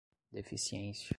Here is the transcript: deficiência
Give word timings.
deficiência 0.31 1.09